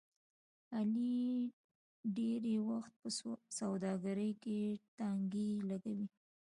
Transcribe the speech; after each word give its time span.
علي 0.75 1.21
ډېری 2.15 2.55
وخت 2.69 2.93
په 3.01 3.09
سودا 3.57 3.93
کې 4.43 4.59
ټانګې 4.97 5.49
لګوي. 5.69 6.07